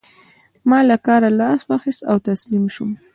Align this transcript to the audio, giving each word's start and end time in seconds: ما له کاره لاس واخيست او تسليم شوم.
ما 0.69 0.79
له 0.89 0.95
کاره 1.07 1.29
لاس 1.39 1.61
واخيست 1.69 2.01
او 2.09 2.17
تسليم 2.29 2.65
شوم. 2.75 2.89